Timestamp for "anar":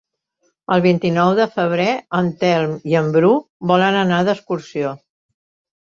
4.03-4.23